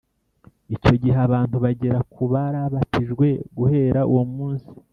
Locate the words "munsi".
4.35-4.69